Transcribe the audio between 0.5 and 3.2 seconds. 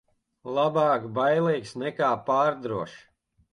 Labāk bailīgs nekā pārdrošs.